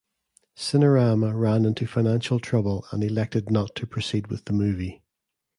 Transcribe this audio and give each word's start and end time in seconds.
Cinerama 0.57 1.39
ran 1.39 1.63
into 1.63 1.85
financial 1.85 2.39
trouble 2.39 2.87
and 2.91 3.03
elected 3.03 3.51
not 3.51 3.75
to 3.75 3.85
proceed 3.85 4.31
with 4.31 4.45
the 4.45 4.51
movie. 4.53 5.03